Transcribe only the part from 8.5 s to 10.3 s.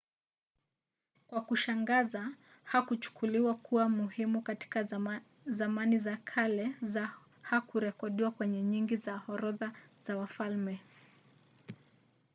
nyingi za orodha za